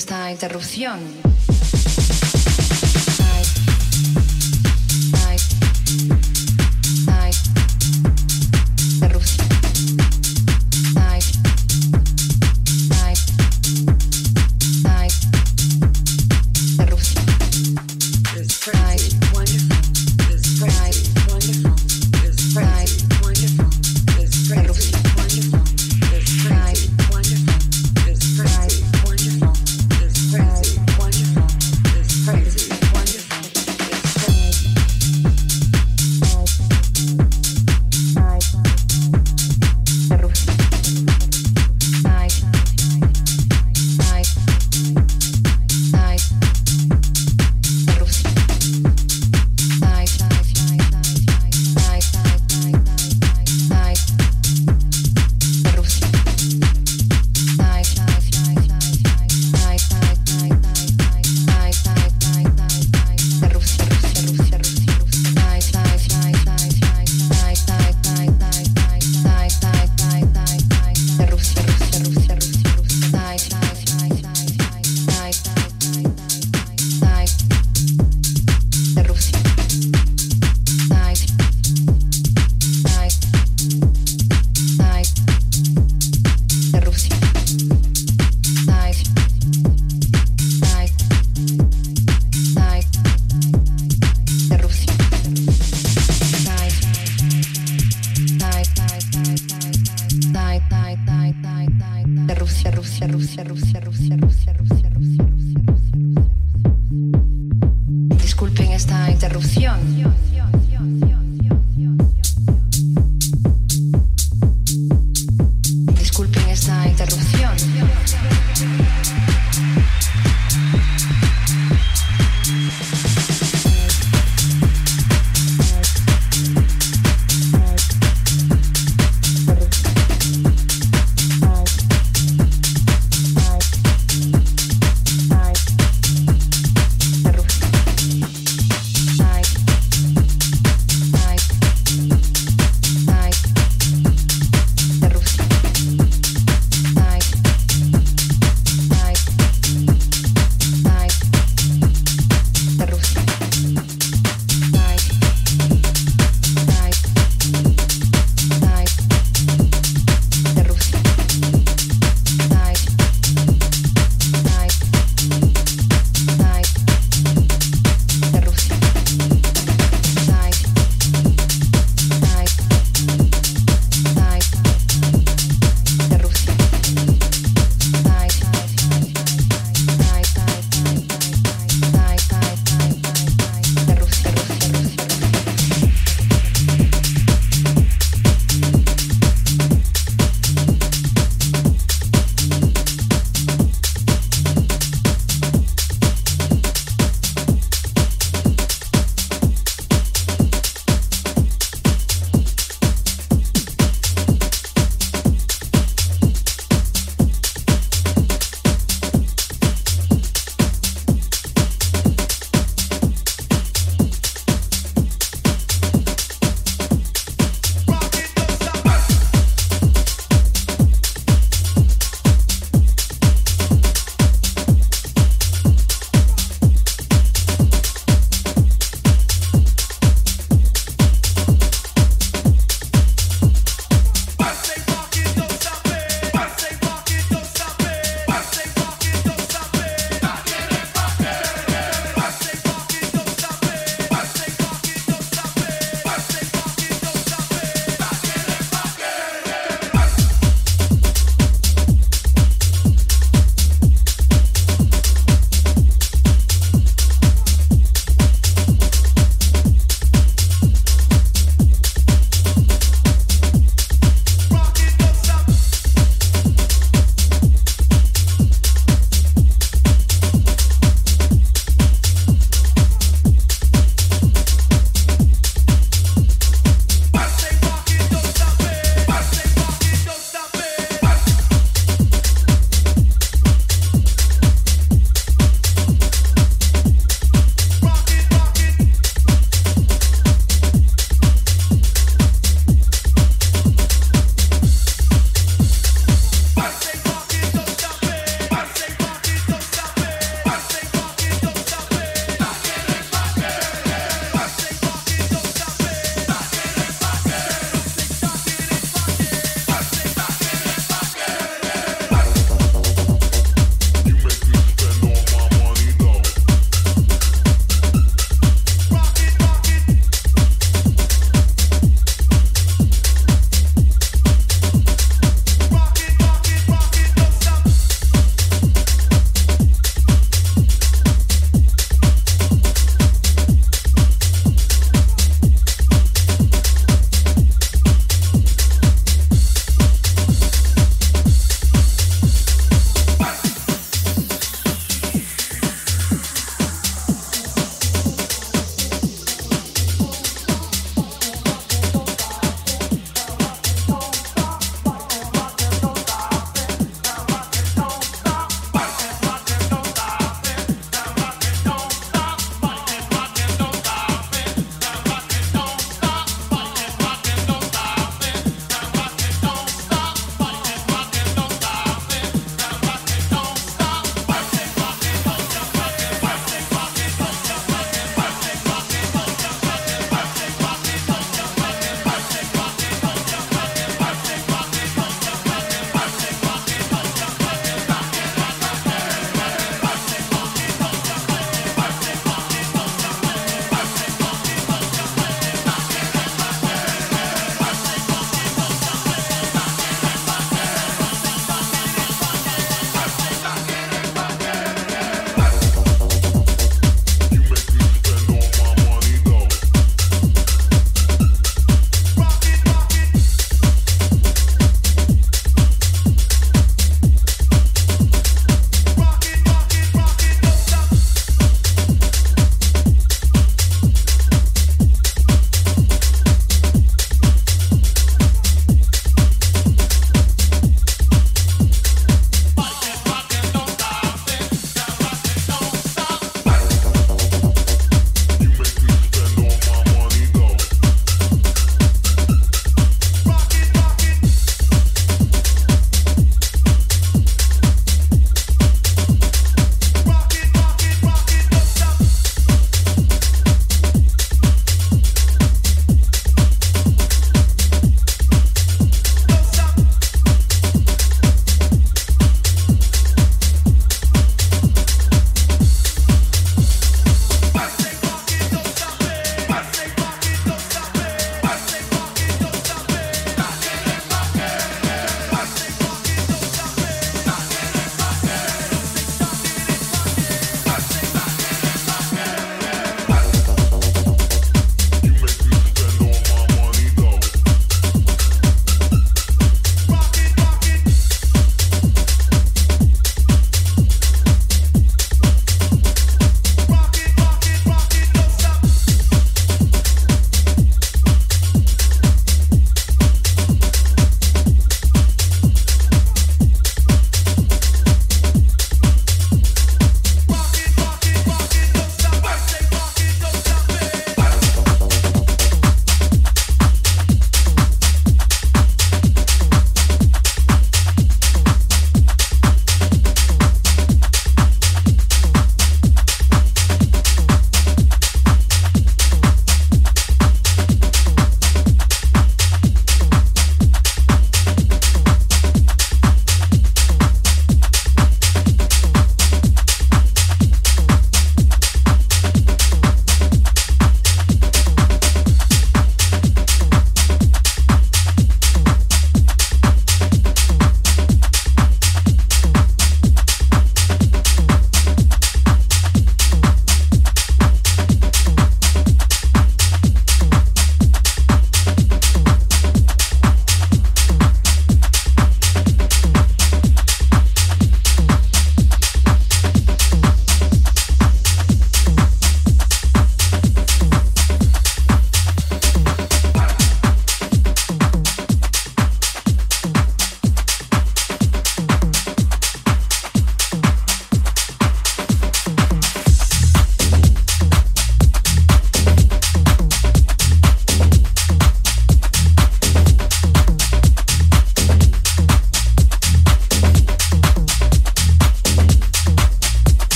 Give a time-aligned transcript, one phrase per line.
[0.00, 1.19] esta interrupción.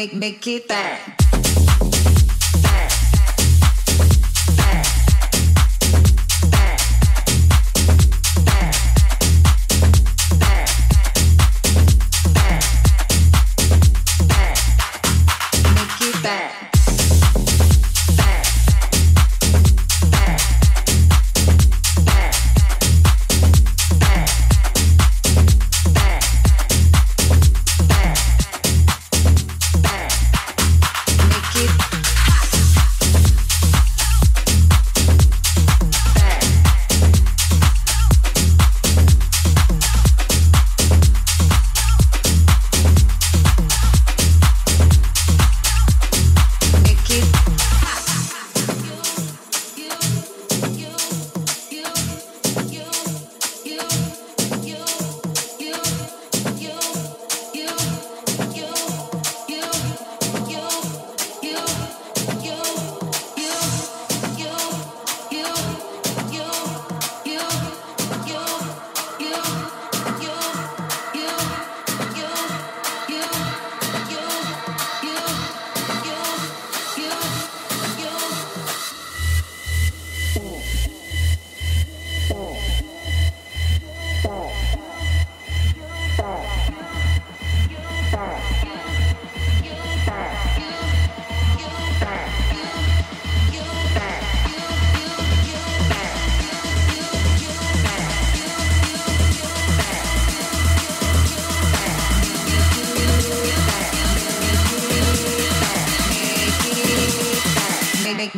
[0.00, 1.19] Make make it that.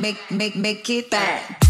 [0.03, 1.62] Make make make it that.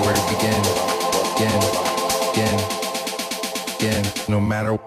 [0.00, 0.62] where to begin,
[1.34, 1.58] begin,
[2.32, 2.56] begin,
[3.78, 4.02] begin.
[4.28, 4.78] No matter.